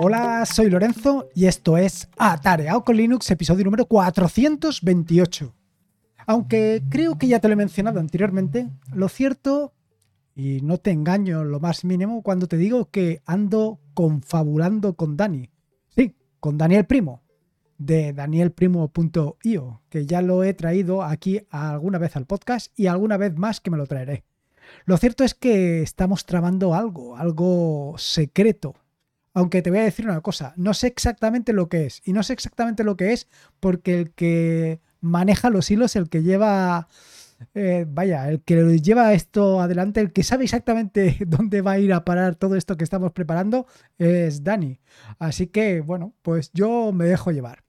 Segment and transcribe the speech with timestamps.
[0.00, 5.52] Hola, soy Lorenzo y esto es Atareado con Linux, episodio número 428.
[6.24, 9.72] Aunque creo que ya te lo he mencionado anteriormente, lo cierto,
[10.36, 15.50] y no te engaño lo más mínimo, cuando te digo que ando confabulando con Dani.
[15.88, 17.24] Sí, con Daniel Primo,
[17.76, 23.36] de danielprimo.io, que ya lo he traído aquí alguna vez al podcast y alguna vez
[23.36, 24.22] más que me lo traeré.
[24.84, 28.76] Lo cierto es que estamos tramando algo, algo secreto.
[29.34, 32.02] Aunque te voy a decir una cosa, no sé exactamente lo que es.
[32.04, 33.28] Y no sé exactamente lo que es
[33.60, 36.88] porque el que maneja los hilos, el que lleva,
[37.54, 41.92] eh, vaya, el que lleva esto adelante, el que sabe exactamente dónde va a ir
[41.92, 43.66] a parar todo esto que estamos preparando,
[43.98, 44.80] es Dani.
[45.18, 47.64] Así que, bueno, pues yo me dejo llevar.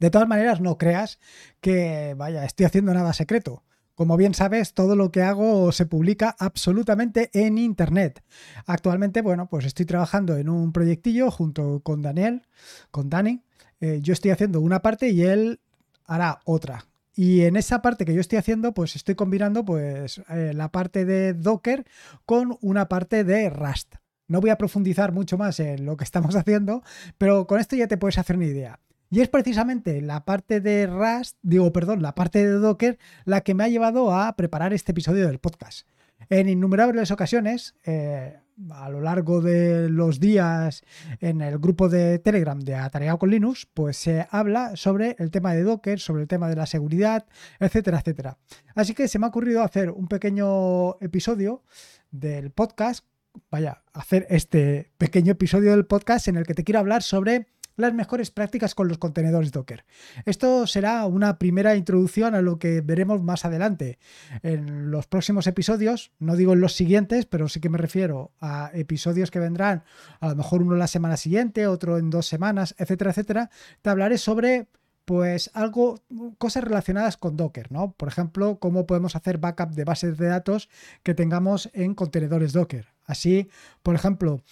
[0.00, 1.18] De todas maneras, no creas
[1.60, 3.62] que, vaya, estoy haciendo nada secreto.
[3.94, 8.24] Como bien sabes, todo lo que hago se publica absolutamente en Internet.
[8.66, 12.42] Actualmente, bueno, pues estoy trabajando en un proyectillo junto con Daniel,
[12.90, 13.42] con Dani.
[13.80, 15.60] Eh, yo estoy haciendo una parte y él
[16.06, 16.86] hará otra.
[17.14, 21.04] Y en esa parte que yo estoy haciendo, pues estoy combinando pues eh, la parte
[21.04, 21.84] de Docker
[22.26, 23.94] con una parte de Rust.
[24.26, 26.82] No voy a profundizar mucho más en lo que estamos haciendo,
[27.16, 28.80] pero con esto ya te puedes hacer una idea.
[29.14, 33.54] Y es precisamente la parte de Rust, digo, perdón, la parte de Docker, la que
[33.54, 35.86] me ha llevado a preparar este episodio del podcast.
[36.30, 38.40] En innumerables ocasiones, eh,
[38.72, 40.82] a lo largo de los días
[41.20, 45.54] en el grupo de Telegram de Atareado con Linux, pues se habla sobre el tema
[45.54, 47.24] de Docker, sobre el tema de la seguridad,
[47.60, 48.38] etcétera, etcétera.
[48.74, 51.62] Así que se me ha ocurrido hacer un pequeño episodio
[52.10, 53.04] del podcast,
[53.48, 57.94] vaya, hacer este pequeño episodio del podcast en el que te quiero hablar sobre las
[57.94, 59.84] mejores prácticas con los contenedores Docker.
[60.24, 63.98] Esto será una primera introducción a lo que veremos más adelante.
[64.42, 68.70] En los próximos episodios, no digo en los siguientes, pero sí que me refiero a
[68.74, 69.84] episodios que vendrán,
[70.20, 73.50] a lo mejor uno la semana siguiente, otro en dos semanas, etcétera, etcétera,
[73.82, 74.68] te hablaré sobre
[75.04, 76.00] pues algo,
[76.38, 77.92] cosas relacionadas con Docker, ¿no?
[77.92, 80.70] Por ejemplo, cómo podemos hacer backup de bases de datos
[81.02, 82.94] que tengamos en contenedores Docker.
[83.04, 83.50] Así,
[83.82, 84.42] por ejemplo,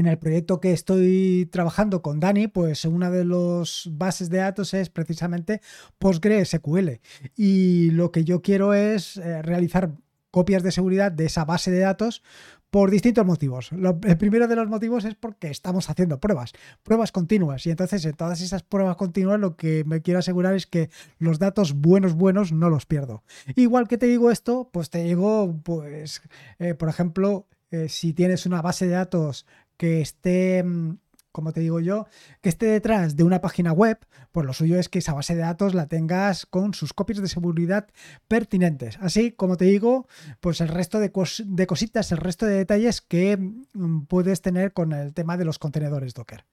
[0.00, 4.74] en el proyecto que estoy trabajando con Dani, pues una de las bases de datos
[4.74, 5.60] es precisamente
[5.98, 7.00] PostgreSQL.
[7.36, 9.92] Y lo que yo quiero es eh, realizar
[10.30, 12.22] copias de seguridad de esa base de datos
[12.70, 13.70] por distintos motivos.
[13.72, 17.66] el primero de los motivos es porque estamos haciendo pruebas, pruebas continuas.
[17.66, 20.88] Y entonces en todas esas pruebas continuas lo que me quiero asegurar es que
[21.18, 23.24] los datos buenos, buenos no los pierdo.
[23.56, 26.22] Igual que te digo esto, pues te digo, pues,
[26.58, 29.46] eh, por ejemplo, eh, si tienes una base de datos
[29.80, 30.98] que esté, mm,
[31.32, 32.06] como te digo yo,
[32.42, 33.98] que esté detrás de una página web,
[34.30, 37.28] pues lo suyo es que esa base de datos la tengas con sus copias de
[37.28, 37.88] seguridad
[38.28, 38.98] pertinentes.
[39.00, 40.06] Así como te digo,
[40.40, 45.14] pues el resto de, cositas, el resto de detalles que mm, puedes tener con el
[45.14, 46.44] tema de los contenedores Docker.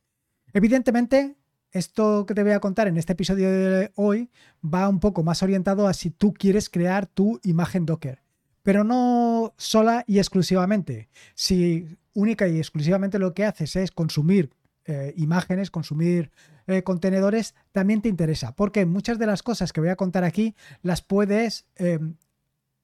[0.53, 1.35] Evidentemente,
[1.73, 4.31] esto que te voy a contar en este episodio de hoy
[4.63, 8.21] va un poco más orientado a si tú quieres crear tu imagen Docker
[8.67, 11.07] pero no sola y exclusivamente.
[11.35, 14.49] Si única y exclusivamente lo que haces es consumir
[14.85, 16.31] eh, imágenes, consumir
[16.65, 20.55] eh, contenedores, también te interesa, porque muchas de las cosas que voy a contar aquí
[20.81, 22.15] las puedes em,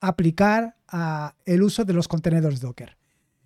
[0.02, 2.98] aplicar a el uso de los contenedores Docker.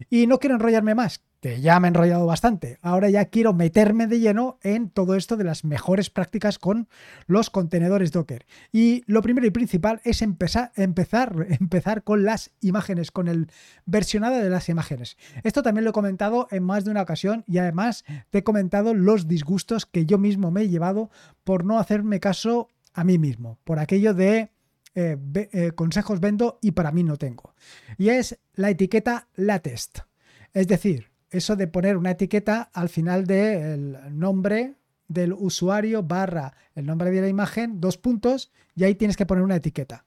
[0.10, 2.80] Y no quiero enrollarme más, que ya me he enrollado bastante.
[2.82, 6.88] Ahora ya quiero meterme de lleno en todo esto de las mejores prácticas con
[7.28, 8.46] los contenedores Docker.
[8.72, 13.52] Y lo primero y principal es empezar, empezar, empezar con las imágenes, con el
[13.86, 15.18] versionado de las imágenes.
[15.44, 18.94] Esto también lo he comentado en más de una ocasión y además te he comentado
[18.94, 21.12] los disgustos que yo mismo me he llevado
[21.44, 24.52] por no hacerme caso a mí mismo, por aquello de
[24.96, 25.18] eh,
[25.52, 27.54] eh, consejos vendo y para mí no tengo.
[28.00, 30.00] Y es la etiqueta latest.
[30.54, 34.76] Es decir, eso de poner una etiqueta al final del nombre
[35.08, 39.44] del usuario barra el nombre de la imagen, dos puntos, y ahí tienes que poner
[39.44, 40.06] una etiqueta.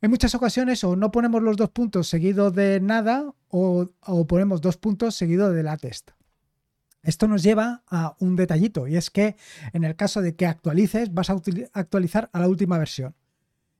[0.00, 3.86] En muchas ocasiones o no ponemos los dos puntos seguido de nada o,
[4.28, 6.10] ponemos dos puntos seguido de la test.
[7.02, 9.36] Esto nos lleva a un detallito y es que
[9.72, 11.36] en el caso de que actualices vas a
[11.72, 13.14] actualizar a la última versión.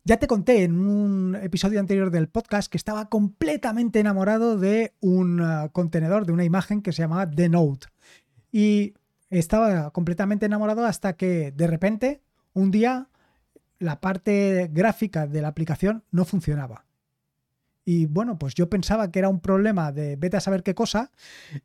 [0.07, 5.41] Ya te conté en un episodio anterior del podcast que estaba completamente enamorado de un
[5.41, 7.87] uh, contenedor, de una imagen que se llamaba The Note.
[8.53, 8.93] Y
[9.31, 12.21] estaba completamente enamorado hasta que de repente,
[12.53, 13.09] un día,
[13.79, 16.85] la parte gráfica de la aplicación no funcionaba.
[17.85, 21.11] Y bueno, pues yo pensaba que era un problema de vete a saber qué cosa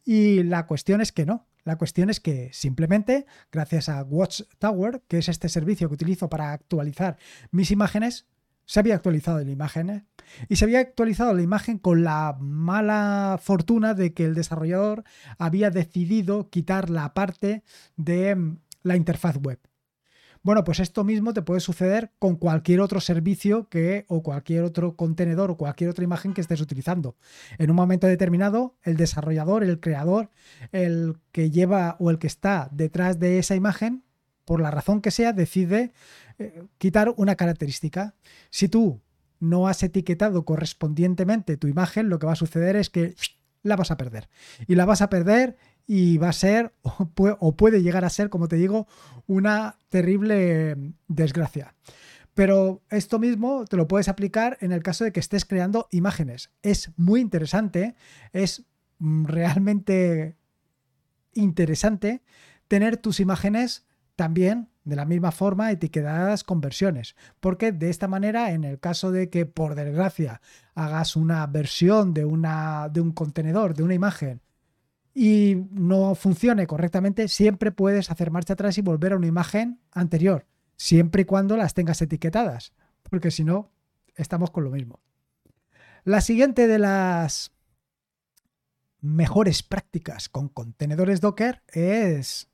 [0.04, 1.48] y la cuestión es que no.
[1.63, 6.51] La cuestión es que simplemente, gracias a Watchtower, que es este servicio que utilizo para
[6.51, 7.18] actualizar
[7.51, 8.25] mis imágenes,
[8.66, 10.07] se había actualizado la imagen
[10.48, 15.04] y se había actualizado la imagen con la mala fortuna de que el desarrollador
[15.39, 17.63] había decidido quitar la parte
[17.95, 19.60] de mm, la interfaz web.
[20.42, 24.96] Bueno, pues esto mismo te puede suceder con cualquier otro servicio que o cualquier otro
[24.96, 27.18] contenedor o cualquier otra imagen que estés utilizando.
[27.58, 30.30] En un momento determinado, el desarrollador, el creador,
[30.72, 34.04] el que lleva o el que está detrás de esa imagen,
[34.46, 35.92] por la razón que sea, decide
[36.40, 38.16] eh, quitar una característica.
[38.50, 39.02] Si tú
[39.40, 43.16] no has etiquetado correspondientemente tu imagen, lo que va a suceder es que
[43.64, 44.30] la vas a perder.
[44.68, 48.48] Y la vas a perder y va a ser, o puede llegar a ser, como
[48.48, 48.88] te digo,
[49.28, 50.76] una terrible
[51.08, 51.76] desgracia.
[52.34, 56.52] Pero esto mismo te lo puedes aplicar en el caso de que estés creando imágenes.
[56.62, 57.96] Es muy interesante,
[58.34, 58.66] es
[59.00, 60.38] realmente
[61.34, 62.22] interesante
[62.68, 68.52] tener tus imágenes también de la misma forma etiquetadas con versiones, porque de esta manera,
[68.52, 70.42] en el caso de que por desgracia
[70.76, 74.42] hagas una versión de, una, de un contenedor, de una imagen,
[75.14, 80.46] y no funcione correctamente, siempre puedes hacer marcha atrás y volver a una imagen anterior,
[80.76, 83.72] siempre y cuando las tengas etiquetadas, porque si no,
[84.16, 85.00] estamos con lo mismo.
[86.04, 87.52] La siguiente de las
[89.02, 92.49] mejores prácticas con contenedores Docker es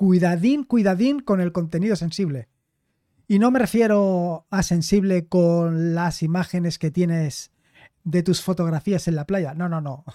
[0.00, 2.48] cuidadín, cuidadín con el contenido sensible.
[3.28, 7.50] Y no me refiero a sensible con las imágenes que tienes
[8.02, 9.52] de tus fotografías en la playa.
[9.52, 10.06] No, no, no.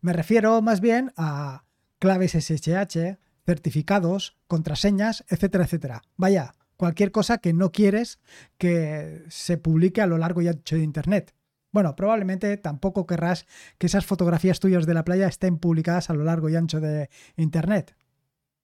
[0.00, 1.62] Me refiero más bien a
[2.00, 6.02] claves SSH, certificados, contraseñas, etcétera, etcétera.
[6.16, 8.18] Vaya, cualquier cosa que no quieres
[8.58, 11.32] que se publique a lo largo y ancho de Internet.
[11.70, 13.46] Bueno, probablemente tampoco querrás
[13.78, 17.08] que esas fotografías tuyas de la playa estén publicadas a lo largo y ancho de
[17.36, 17.94] Internet.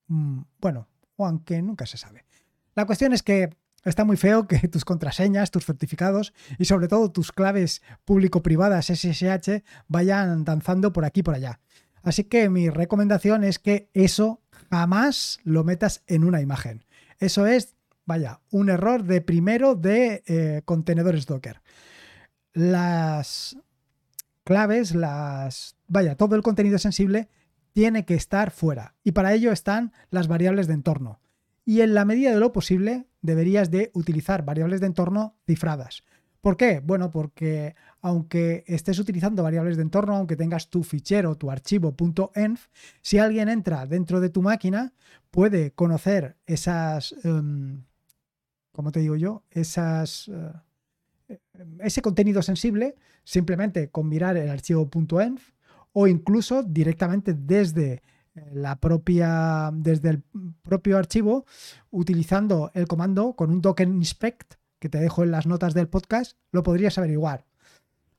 [0.09, 2.25] Mm, bueno, o aunque nunca se sabe.
[2.75, 3.51] La cuestión es que
[3.85, 9.62] está muy feo que tus contraseñas, tus certificados y sobre todo tus claves público-privadas SSH
[9.89, 11.61] vayan danzando por aquí y por allá.
[12.03, 16.85] Así que mi recomendación es que eso jamás lo metas en una imagen.
[17.19, 21.62] Eso es, vaya, un error de primero de eh, contenedores Docker.
[22.53, 23.56] Las
[24.45, 27.29] claves, las, vaya, todo el contenido sensible
[27.75, 28.94] tiene que estar fuera.
[29.03, 31.21] Y para ello están las variables de entorno.
[31.67, 36.05] Y en la medida de lo posible deberías de utilizar variables de entorno cifradas.
[36.41, 36.81] ¿Por qué?
[36.81, 41.97] Bueno, porque aunque estés utilizando variables de entorno, aunque tengas tu fichero, tu archivo
[42.35, 42.59] .env,
[43.03, 44.93] si alguien entra dentro de tu máquina,
[45.31, 47.82] puede conocer esas, em,
[48.73, 49.43] ¿cómo te digo yo?
[49.50, 50.29] Esas,
[51.29, 51.41] eh,
[51.81, 52.94] ese contenido sensible
[53.25, 54.88] simplemente con mirar el archivo
[55.23, 55.54] .env
[55.94, 58.02] o incluso directamente desde
[58.35, 60.23] eh, la propia, desde el
[60.62, 61.46] propio archivo,
[61.91, 66.37] utilizando el comando con un docker inspect que te dejo en las notas del podcast,
[66.50, 67.46] lo podrías averiguar.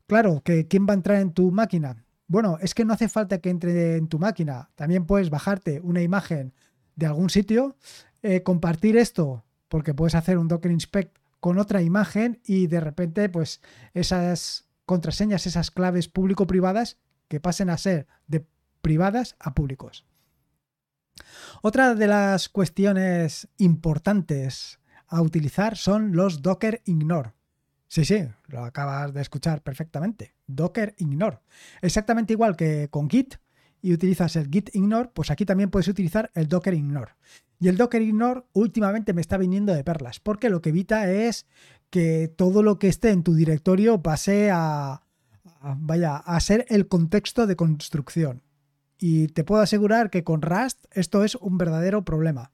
[0.07, 2.03] Claro, que quién va a entrar en tu máquina.
[2.27, 4.69] Bueno, es que no hace falta que entre en tu máquina.
[4.75, 6.53] También puedes bajarte una imagen
[6.95, 7.75] de algún sitio,
[8.23, 13.27] eh, compartir esto, porque puedes hacer un docker inspect con otra imagen y de repente,
[13.29, 13.61] pues
[13.93, 18.45] esas contraseñas, esas claves público-privadas que pasen a ser de
[18.81, 20.05] privadas a públicos.
[21.61, 27.33] Otra de las cuestiones importantes a utilizar son los Docker Ignore.
[27.87, 30.35] Sí, sí, lo acabas de escuchar perfectamente.
[30.47, 31.39] Docker Ignore.
[31.81, 33.35] Exactamente igual que con Git
[33.81, 37.13] y utilizas el Git Ignore, pues aquí también puedes utilizar el Docker Ignore.
[37.59, 41.45] Y el Docker Ignore últimamente me está viniendo de perlas, porque lo que evita es
[41.89, 45.04] que todo lo que esté en tu directorio pase a,
[45.77, 48.43] vaya, a ser el contexto de construcción.
[48.97, 52.51] Y te puedo asegurar que con Rust esto es un verdadero problema.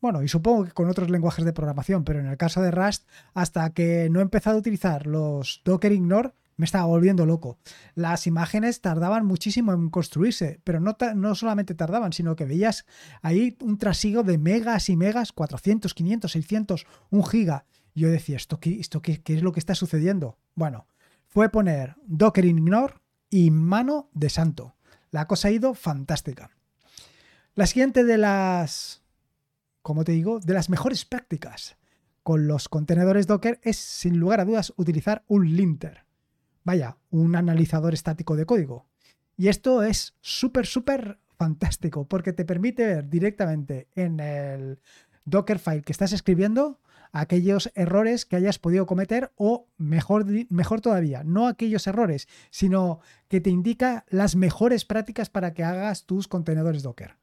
[0.00, 3.08] Bueno, y supongo que con otros lenguajes de programación, pero en el caso de Rust,
[3.34, 7.58] hasta que no he empezado a utilizar los Docker Ignore, me estaba volviendo loco.
[7.94, 12.84] Las imágenes tardaban muchísimo en construirse, pero no, no solamente tardaban, sino que veías
[13.22, 17.64] ahí un trasiego de megas y megas, 400, 500, 600, un giga.
[17.94, 20.38] Y yo decía, ¿esto, qué, esto qué, qué es lo que está sucediendo?
[20.54, 20.86] Bueno,
[21.32, 22.96] fue poner Docker Ignore
[23.30, 24.76] y mano de santo.
[25.10, 26.50] La cosa ha ido fantástica.
[27.54, 29.02] La siguiente de las,
[29.80, 31.78] como te digo, de las mejores prácticas
[32.22, 36.04] con los contenedores Docker es, sin lugar a dudas, utilizar un linter.
[36.64, 38.86] Vaya, un analizador estático de código.
[39.38, 44.80] Y esto es súper, súper fantástico porque te permite ver directamente en el
[45.24, 46.78] Dockerfile que estás escribiendo
[47.12, 53.40] aquellos errores que hayas podido cometer o mejor, mejor todavía, no aquellos errores, sino que
[53.40, 57.16] te indica las mejores prácticas para que hagas tus contenedores Docker.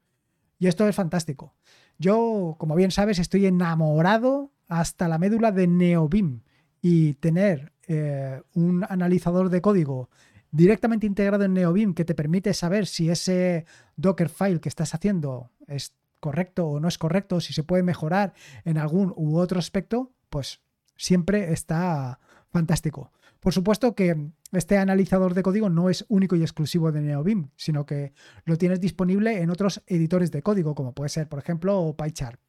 [0.58, 1.54] Y esto es fantástico.
[1.98, 6.42] Yo, como bien sabes, estoy enamorado hasta la médula de NeoBeam
[6.80, 10.08] y tener eh, un analizador de código
[10.52, 13.64] directamente integrado en NeoBeam que te permite saber si ese
[13.96, 18.34] Dockerfile que estás haciendo es correcto o no es correcto, si se puede mejorar
[18.64, 20.60] en algún u otro aspecto, pues
[20.96, 23.12] siempre está fantástico.
[23.40, 27.86] Por supuesto que este analizador de código no es único y exclusivo de NeoBeam, sino
[27.86, 28.12] que
[28.44, 32.40] lo tienes disponible en otros editores de código, como puede ser, por ejemplo, PyChart.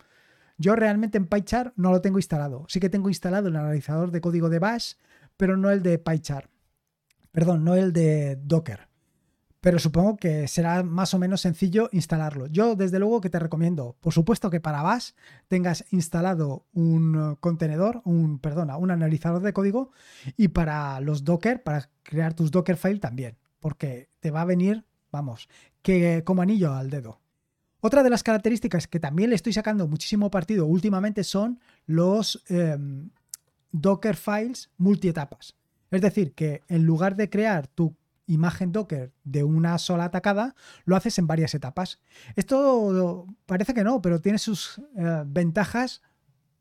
[0.58, 2.66] Yo realmente en PyChart no lo tengo instalado.
[2.68, 4.94] Sí que tengo instalado el analizador de código de Bash,
[5.38, 6.51] pero no el de PyChart.
[7.32, 8.90] Perdón, no el de Docker
[9.62, 12.48] pero supongo que será más o menos sencillo instalarlo.
[12.48, 15.12] Yo, desde luego, que te recomiendo, por supuesto que para Bash
[15.48, 19.91] tengas instalado un contenedor, un, perdona, un analizador de código
[20.36, 24.84] y para los Docker, para crear tus Docker file también, porque te va a venir,
[25.12, 25.48] vamos,
[25.84, 27.22] que como anillo al dedo.
[27.82, 33.10] Otra de las características que también le estoy sacando muchísimo partido últimamente son los em,
[33.72, 35.56] Docker files multietapas.
[35.91, 37.96] Es decir, que en lugar de crear tu
[38.33, 42.00] imagen Docker de una sola atacada, lo haces en varias etapas.
[42.35, 46.01] Esto parece que no, pero tiene sus eh, ventajas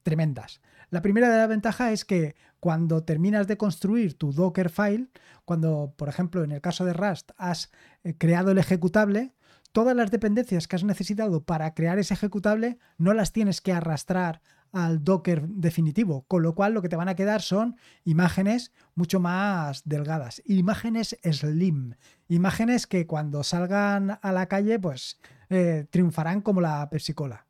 [0.03, 0.61] tremendas.
[0.91, 5.09] La primera de las ventajas es que cuando terminas de construir tu Docker file,
[5.45, 7.71] cuando, por ejemplo, en el caso de Rust has
[8.03, 9.35] eh, creado el ejecutable,
[9.73, 14.43] todas las dependencias que has necesitado para crear ese ejecutable no las tienes que arrastrar
[14.73, 19.21] al Docker definitivo, con lo cual lo que te van a quedar son imágenes mucho
[19.21, 21.95] más delgadas, imágenes slim,
[22.29, 27.47] imágenes que cuando salgan a la calle pues eh, triunfarán como la Pepsi-Cola.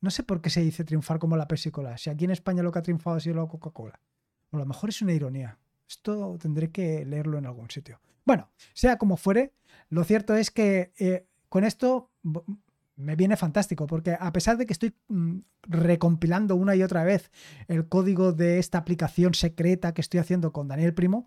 [0.00, 2.72] No sé por qué se dice triunfar como la Pepsi-Cola, si aquí en España lo
[2.72, 4.00] que ha triunfado ha sido la Coca-Cola.
[4.52, 5.58] a lo mejor es una ironía.
[5.88, 8.00] Esto tendré que leerlo en algún sitio.
[8.24, 9.54] Bueno, sea como fuere,
[9.88, 12.10] lo cierto es que eh, con esto
[12.96, 17.30] me viene fantástico, porque a pesar de que estoy mm, recompilando una y otra vez
[17.68, 21.26] el código de esta aplicación secreta que estoy haciendo con Daniel Primo,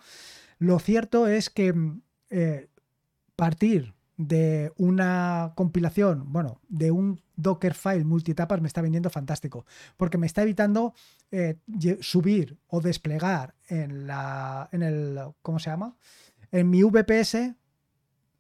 [0.58, 2.70] lo cierto es que mm, eh,
[3.36, 10.28] partir de una compilación, bueno, de un Dockerfile multietapas me está viniendo fantástico, porque me
[10.28, 10.94] está evitando
[11.32, 11.58] eh,
[12.02, 15.96] subir o desplegar en la, en el, ¿cómo se llama?
[16.52, 17.56] En mi VPS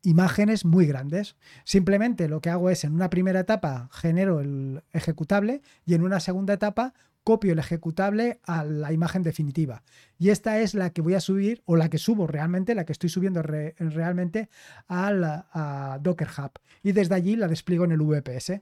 [0.03, 1.36] imágenes muy grandes.
[1.63, 6.20] Simplemente lo que hago es en una primera etapa genero el ejecutable y en una
[6.20, 9.84] segunda etapa copio el ejecutable a la imagen definitiva.
[10.18, 12.94] Y esta es la que voy a subir o la que subo realmente, la que
[12.94, 14.50] estoy subiendo realmente
[14.88, 16.53] al, a Docker Hub.
[16.82, 18.62] Y desde allí la despliego en el VPS.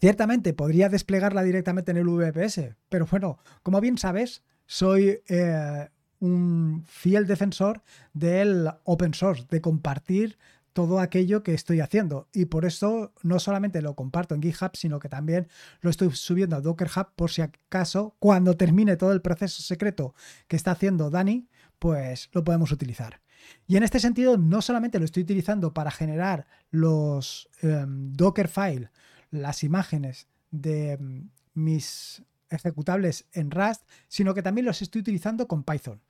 [0.00, 5.88] Ciertamente podría desplegarla directamente en el VPS, pero bueno, como bien sabes, soy eh,
[6.20, 10.38] un fiel defensor del open source, de compartir
[10.72, 12.28] todo aquello que estoy haciendo.
[12.32, 15.48] Y por eso no solamente lo comparto en GitHub, sino que también
[15.80, 20.14] lo estoy subiendo a Docker Hub por si acaso, cuando termine todo el proceso secreto
[20.46, 21.48] que está haciendo Dani,
[21.78, 23.20] pues lo podemos utilizar.
[23.66, 28.90] Y en este sentido, no solamente lo estoy utilizando para generar los em, Docker file,
[29.30, 35.64] las imágenes de em, mis ejecutables en Rust, sino que también los estoy utilizando con
[35.64, 36.00] Python.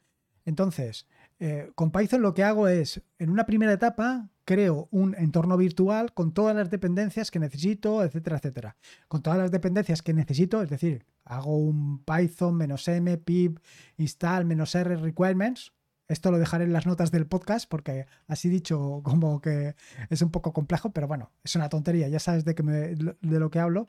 [0.44, 1.06] Entonces,
[1.38, 6.12] eh, con Python lo que hago es, en una primera etapa, creo un entorno virtual
[6.12, 8.76] con todas las dependencias que necesito, etcétera, etcétera.
[9.09, 13.59] Con todas las dependencias que necesito, es decir, hago un Python "-m pip
[13.97, 15.73] install "-r requirements,
[16.10, 19.74] esto lo dejaré en las notas del podcast porque así dicho como que
[20.08, 23.50] es un poco complejo, pero bueno, es una tontería, ya sabes de, que de lo
[23.50, 23.88] que hablo.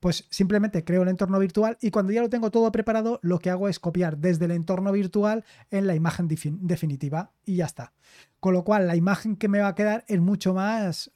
[0.00, 3.50] Pues simplemente creo el entorno virtual y cuando ya lo tengo todo preparado, lo que
[3.50, 7.92] hago es copiar desde el entorno virtual en la imagen definitiva y ya está.
[8.40, 11.12] Con lo cual, la imagen que me va a quedar es mucho más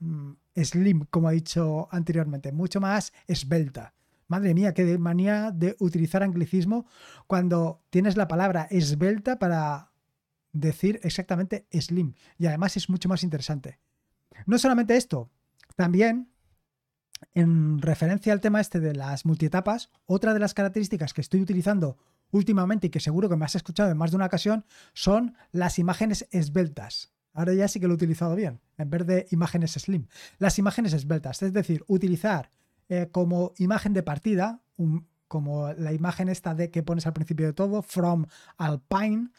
[0.00, 3.94] mm, slim, como he dicho anteriormente, mucho más esbelta.
[4.26, 6.86] Madre mía, qué manía de utilizar anglicismo
[7.26, 9.91] cuando tienes la palabra esbelta para
[10.52, 13.78] decir exactamente slim y además es mucho más interesante.
[14.46, 15.30] No solamente esto,
[15.76, 16.32] también
[17.34, 21.96] en referencia al tema este de las multietapas, otra de las características que estoy utilizando
[22.30, 25.78] últimamente y que seguro que me has escuchado en más de una ocasión son las
[25.78, 27.12] imágenes esbeltas.
[27.34, 30.06] Ahora ya sí que lo he utilizado bien, en vez de imágenes slim.
[30.38, 32.50] Las imágenes esbeltas, es decir, utilizar
[32.88, 34.60] eh, como imagen de partida,
[35.28, 38.26] como la imagen esta de que pones al principio de todo, from
[38.58, 39.30] Alpine,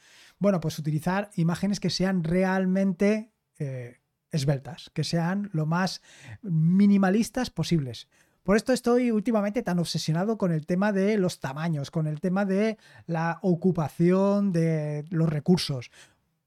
[0.44, 6.02] bueno, pues utilizar imágenes que sean realmente eh, esbeltas, que sean lo más
[6.42, 8.10] minimalistas posibles.
[8.44, 12.44] Por esto estoy últimamente tan obsesionado con el tema de los tamaños, con el tema
[12.44, 15.92] de la ocupación de los recursos.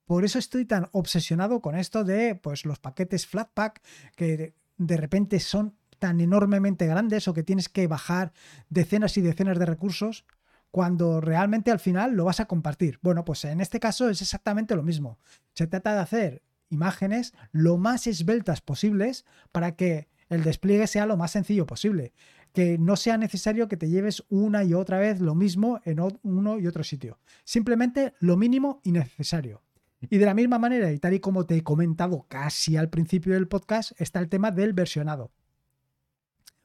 [0.04, 3.80] Por eso estoy tan obsesionado con esto de pues, los paquetes Flatpak
[4.14, 8.34] que de repente son tan enormemente grandes o que tienes que bajar
[8.68, 10.26] decenas y decenas de recursos
[10.70, 12.98] cuando realmente al final lo vas a compartir.
[13.02, 15.18] Bueno, pues en este caso es exactamente lo mismo.
[15.54, 21.16] Se trata de hacer imágenes lo más esbeltas posibles para que el despliegue sea lo
[21.16, 22.12] más sencillo posible.
[22.52, 26.58] Que no sea necesario que te lleves una y otra vez lo mismo en uno
[26.58, 27.18] y otro sitio.
[27.44, 29.62] Simplemente lo mínimo y necesario.
[30.00, 33.34] Y de la misma manera, y tal y como te he comentado casi al principio
[33.34, 35.32] del podcast, está el tema del versionado.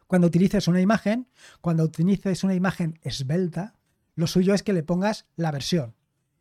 [0.08, 1.28] Cuando utilices una imagen,
[1.62, 3.76] cuando utilices una imagen esbelta,
[4.22, 5.96] lo suyo es que le pongas la versión.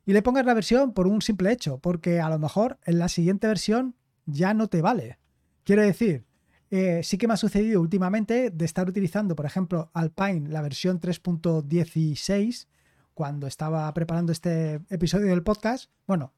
[0.06, 3.08] Y le pongas la versión por un simple hecho, porque a lo mejor en la
[3.08, 3.96] siguiente versión
[4.26, 5.18] ya no te vale.
[5.64, 6.26] Quiero decir,
[6.70, 11.00] eh, sí que me ha sucedido últimamente de estar utilizando, por ejemplo, Alpine, la versión
[11.00, 12.68] 3.16,
[13.14, 15.90] cuando estaba preparando este episodio del podcast.
[16.06, 16.32] Bueno,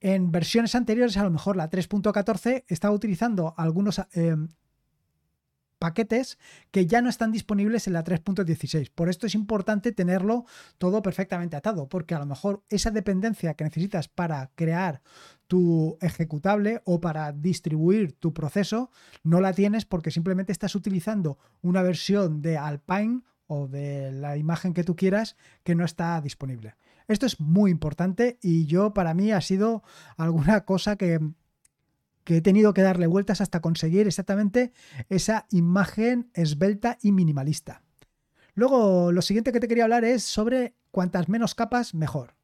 [0.00, 4.36] en versiones anteriores, a lo mejor la 3.14, estaba utilizando algunos eh,
[5.84, 6.38] paquetes
[6.70, 8.90] que ya no están disponibles en la 3.16.
[8.94, 10.46] Por esto es importante tenerlo
[10.78, 15.02] todo perfectamente atado, porque a lo mejor esa dependencia que necesitas para crear
[15.46, 18.90] tu ejecutable o para distribuir tu proceso
[19.22, 24.72] no la tienes porque simplemente estás utilizando una versión de Alpine o de la imagen
[24.72, 26.76] que tú quieras que no está disponible.
[27.08, 29.82] Esto es muy importante y yo para mí ha sido
[30.16, 31.20] alguna cosa que
[32.24, 34.72] que he tenido que darle vueltas hasta conseguir exactamente
[35.08, 37.82] esa imagen esbelta y minimalista.
[38.54, 42.34] Luego, lo siguiente que te quería hablar es sobre cuantas menos capas, mejor.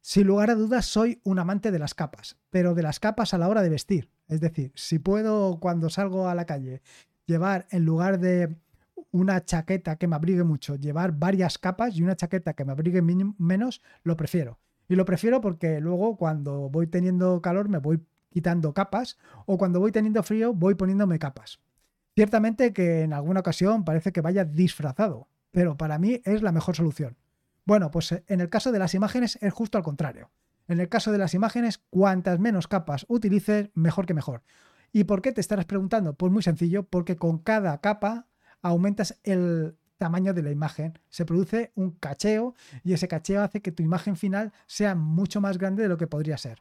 [0.00, 3.38] Sin lugar a dudas, soy un amante de las capas, pero de las capas a
[3.38, 4.10] la hora de vestir.
[4.28, 6.80] Es decir, si puedo cuando salgo a la calle
[7.26, 8.56] llevar en lugar de
[9.10, 13.02] una chaqueta que me abrigue mucho, llevar varias capas y una chaqueta que me abrigue
[13.02, 14.60] menos, lo prefiero.
[14.88, 18.00] Y lo prefiero porque luego cuando voy teniendo calor me voy
[18.36, 19.16] quitando capas
[19.46, 21.58] o cuando voy teniendo frío voy poniéndome capas.
[22.14, 26.76] Ciertamente que en alguna ocasión parece que vaya disfrazado, pero para mí es la mejor
[26.76, 27.16] solución.
[27.64, 30.30] Bueno, pues eh, en el caso de las imágenes es justo al contrario.
[30.68, 34.42] En el caso de las imágenes, cuantas menos capas utilices, mejor que mejor.
[34.92, 36.12] ¿Y por qué te estarás preguntando?
[36.12, 38.26] Pues muy sencillo, porque con cada capa
[38.60, 43.72] aumentas el tamaño de la imagen, se produce un cacheo y ese cacheo hace que
[43.72, 46.60] tu imagen final sea mucho más grande de lo que podría ser.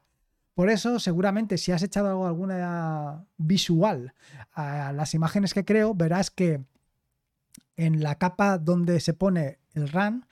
[0.56, 4.14] Por eso, seguramente, si has echado alguna visual
[4.54, 6.64] a las imágenes que creo, verás que
[7.76, 10.26] en la capa donde se pone el run,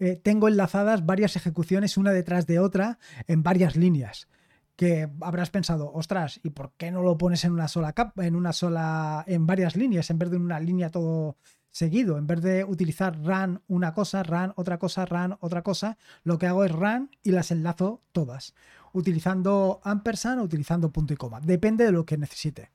[0.00, 4.26] eh, tengo enlazadas varias ejecuciones una detrás de otra en varias líneas.
[4.74, 8.34] Que habrás pensado, ostras, ¿y por qué no lo pones en una sola capa, en
[8.34, 11.36] una sola, en varias líneas, en vez de en una línea todo
[11.70, 12.18] seguido?
[12.18, 16.48] En vez de utilizar run una cosa, run otra cosa, run otra cosa, lo que
[16.48, 18.54] hago es run y las enlazo todas
[18.92, 21.40] utilizando ampersand o utilizando punto y coma.
[21.40, 22.70] Depende de lo que necesite.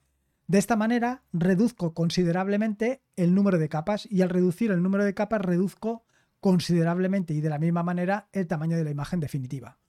[0.47, 5.13] De esta manera reduzco considerablemente el número de capas y al reducir el número de
[5.13, 6.06] capas reduzco
[6.39, 9.80] considerablemente y de la misma manera el tamaño de la imagen definitiva.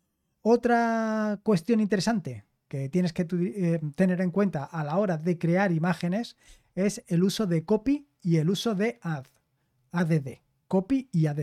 [0.40, 5.72] Otra cuestión interesante que tienes que eh, tener en cuenta a la hora de crear
[5.72, 6.36] imágenes
[6.74, 9.26] es el uso de copy y el uso de add,
[9.92, 11.38] add, copy y add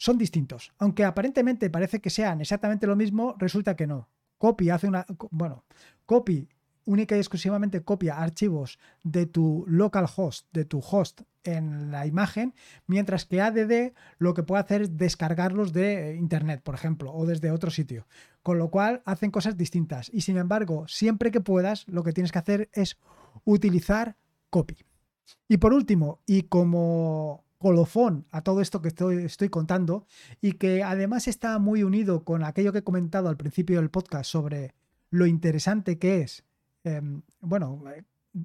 [0.00, 0.72] son distintos.
[0.78, 4.08] Aunque aparentemente parece que sean exactamente lo mismo, resulta que no.
[4.38, 5.04] Copy hace una.
[5.30, 5.64] Bueno,
[6.06, 6.48] copy
[6.86, 12.54] única y exclusivamente copia archivos de tu local host, de tu host en la imagen,
[12.86, 17.50] mientras que ADD lo que puede hacer es descargarlos de internet, por ejemplo, o desde
[17.50, 18.06] otro sitio.
[18.42, 20.10] Con lo cual hacen cosas distintas.
[20.14, 22.96] Y sin embargo, siempre que puedas, lo que tienes que hacer es
[23.44, 24.16] utilizar
[24.48, 24.78] copy.
[25.46, 30.06] Y por último, y como colofón a todo esto que estoy, contando
[30.40, 34.30] y que además está muy unido con aquello que he comentado al principio del podcast
[34.30, 34.74] sobre
[35.10, 36.42] lo interesante que es,
[36.84, 37.84] em, bueno,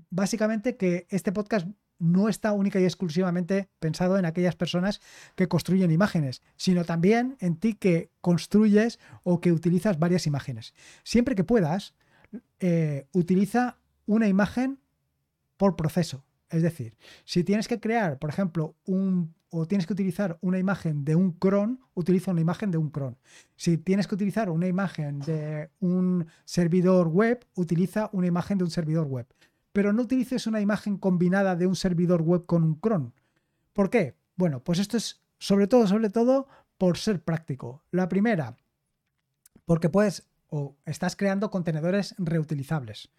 [0.10, 1.66] básicamente que este podcast
[1.98, 5.00] no está única y exclusivamente pensado en aquellas personas
[5.36, 10.74] que construyen imágenes, sino también en ti que construyes o que utilizas varias imágenes.
[11.06, 11.96] Siempre que puedas,
[12.60, 14.78] eh, utiliza una imagen
[15.56, 16.26] por proceso.
[16.56, 18.78] Es decir, si tienes que crear, por ejemplo,
[19.50, 23.18] o tienes que utilizar una imagen de un cron, utiliza una imagen de un cron.
[23.58, 28.72] Si tienes que utilizar una imagen de un servidor web, utiliza una imagen de un
[28.72, 29.28] servidor web.
[29.74, 33.14] Pero no utilices una imagen combinada de un servidor web con un cron.
[33.74, 34.16] ¿Por qué?
[34.38, 37.84] Bueno, pues esto es sobre todo, sobre todo, por ser práctico.
[37.92, 38.56] La primera,
[39.66, 43.10] porque puedes o estás creando contenedores reutilizables.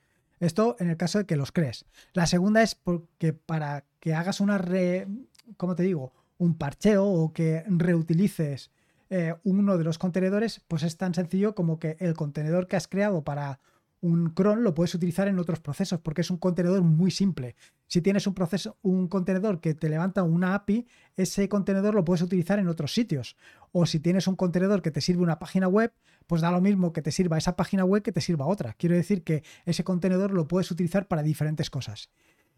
[0.40, 1.86] Esto en el caso de que los crees.
[2.12, 5.08] La segunda es porque para que hagas una re,
[5.56, 6.12] ¿cómo te digo?
[6.38, 8.70] Un parcheo o que reutilices
[9.08, 12.88] eh, uno de los contenedores, pues es tan sencillo como que el contenedor que has
[12.88, 13.60] creado para
[14.06, 17.56] un cron lo puedes utilizar en otros procesos porque es un contenedor muy simple.
[17.88, 22.22] Si tienes un proceso, un contenedor que te levanta una API, ese contenedor lo puedes
[22.22, 23.36] utilizar en otros sitios.
[23.72, 25.92] O si tienes un contenedor que te sirve una página web,
[26.26, 28.74] pues da lo mismo que te sirva esa página web que te sirva otra.
[28.74, 32.10] Quiero decir que ese contenedor lo puedes utilizar para diferentes cosas.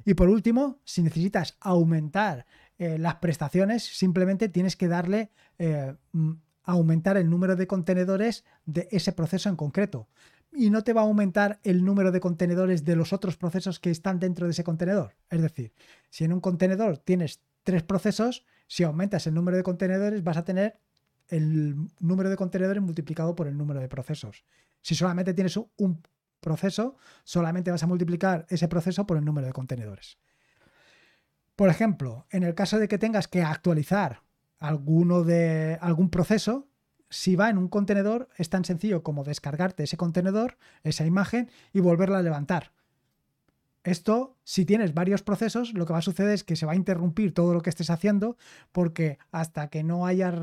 [0.05, 2.47] Y por último, si necesitas aumentar
[2.79, 5.95] eh, las prestaciones, simplemente tienes que darle eh,
[6.63, 10.09] aumentar el número de contenedores de ese proceso en concreto
[10.53, 13.91] y no te va a aumentar el número de contenedores de los otros procesos que
[13.91, 15.15] están dentro de ese contenedor.
[15.31, 15.73] Es decir,
[16.11, 20.45] si en un contenedor tienes tres procesos, si aumentas el número de contenedores vas a
[20.45, 20.79] tener
[21.29, 24.45] el número de contenedores multiplicado por el número de procesos.
[24.81, 26.03] Si solamente tienes un
[26.41, 30.19] proceso, solamente vas a multiplicar ese proceso por el número de contenedores.
[31.57, 34.23] Por ejemplo, en el caso de que tengas que actualizar
[34.59, 36.68] alguno de algún proceso,
[37.11, 41.81] si va en un contenedor, es tan sencillo como descargarte ese contenedor, esa imagen, y
[41.81, 42.73] volverla a levantar.
[43.85, 46.77] Esto, si tienes varios procesos, lo que va a suceder es que se va a
[46.77, 48.37] interrumpir todo lo que estés haciendo,
[48.73, 50.35] porque hasta que no hayas,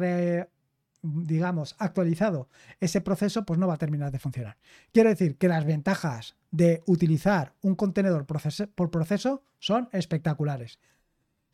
[1.04, 2.49] digamos, actualizado
[2.80, 4.58] ese proceso, pues no va a terminar de funcionar.
[4.91, 10.80] Quiero decir que las ventajas de utilizar un contenedor por proceso son espectaculares.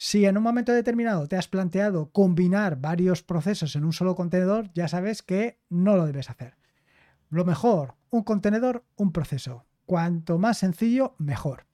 [0.03, 4.71] Si en un momento determinado te has planteado combinar varios procesos en un solo contenedor,
[4.73, 6.57] ya sabes que no lo debes hacer.
[7.29, 9.67] Lo mejor, un contenedor, un proceso.
[9.85, 11.67] Cuanto más sencillo, mejor.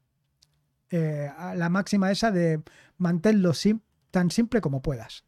[0.89, 2.61] Eh, la máxima esa de
[2.97, 3.53] manténlo
[4.11, 5.23] tan simple como puedas.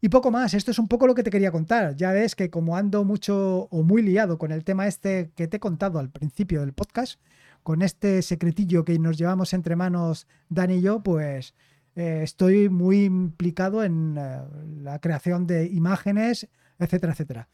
[0.00, 1.94] Y poco más, esto es un poco lo que te quería contar.
[1.94, 5.58] Ya ves que como ando mucho o muy liado con el tema este que te
[5.58, 7.20] he contado al principio del podcast,
[7.62, 11.54] con este secretillo que nos llevamos entre manos Dan y yo, pues
[11.96, 14.40] eh, estoy muy implicado en eh,
[14.82, 16.48] la creación de imágenes,
[16.78, 17.48] etcétera, etcétera.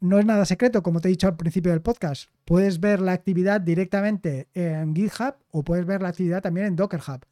[0.00, 2.30] No es nada secreto, como te he dicho al principio del podcast.
[2.44, 7.00] Puedes ver la actividad directamente en GitHub o puedes ver la actividad también en Docker
[7.06, 7.24] Hub.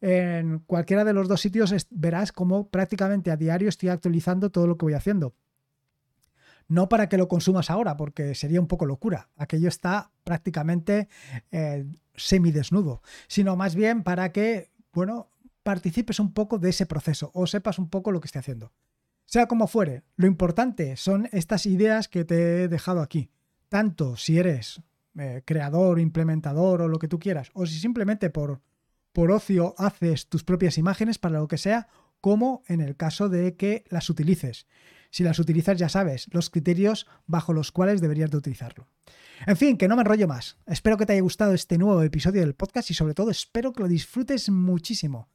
[0.00, 4.76] En cualquiera de los dos sitios verás cómo prácticamente a diario estoy actualizando todo lo
[4.78, 5.34] que voy haciendo.
[6.68, 9.28] No para que lo consumas ahora, porque sería un poco locura.
[9.36, 11.08] Aquello está prácticamente
[11.50, 15.28] eh, semidesnudo, sino más bien para que, bueno,
[15.62, 18.72] participes un poco de ese proceso o sepas un poco lo que esté haciendo.
[19.26, 23.30] Sea como fuere, lo importante son estas ideas que te he dejado aquí.
[23.68, 24.82] Tanto si eres
[25.18, 28.60] eh, creador, implementador o lo que tú quieras, o si simplemente por,
[29.12, 31.88] por ocio haces tus propias imágenes para lo que sea,
[32.20, 34.66] como en el caso de que las utilices.
[35.10, 38.88] Si las utilizas ya sabes los criterios bajo los cuales deberías de utilizarlo.
[39.46, 40.58] En fin, que no me enrollo más.
[40.66, 43.82] Espero que te haya gustado este nuevo episodio del podcast y sobre todo espero que
[43.82, 45.28] lo disfrutes muchísimo.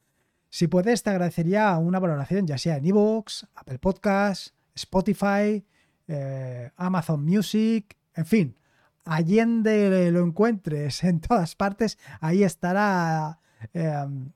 [0.50, 5.64] Si puedes, te agradecería una valoración, ya sea en iVoox, Apple Podcasts, Spotify,
[6.08, 8.56] eh, Amazon Music, en fin,
[9.04, 13.40] allende lo encuentres en todas partes, ahí estará
[13.72, 14.32] em,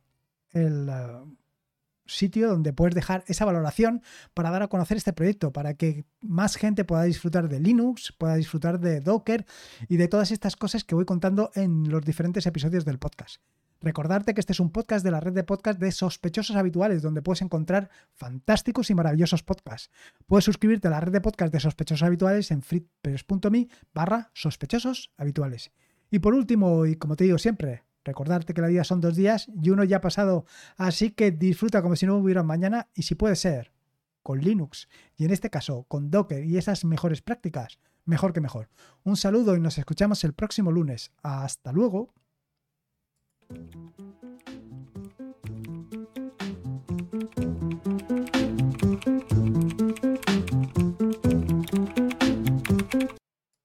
[0.52, 1.36] el eh,
[2.06, 4.02] sitio donde puedes dejar esa valoración
[4.34, 8.34] para dar a conocer este proyecto, para que más gente pueda disfrutar de Linux, pueda
[8.34, 9.46] disfrutar de Docker
[9.88, 13.40] y de todas estas cosas que voy contando en los diferentes episodios del podcast.
[13.82, 17.22] Recordarte que este es un podcast de la red de podcast de sospechosos habituales, donde
[17.22, 19.90] puedes encontrar fantásticos y maravillosos podcasts.
[20.26, 25.72] Puedes suscribirte a la red de podcast de sospechosos habituales en fritzperes.me barra sospechosos habituales.
[26.10, 29.50] Y por último, y como te digo siempre, recordarte que la vida son dos días
[29.62, 30.44] y uno ya ha pasado,
[30.76, 33.72] así que disfruta como si no hubiera mañana y si puede ser
[34.22, 38.68] con Linux y en este caso con Docker y esas mejores prácticas, mejor que mejor.
[39.04, 41.12] Un saludo y nos escuchamos el próximo lunes.
[41.22, 42.12] Hasta luego.
[43.50, 44.19] Thank you.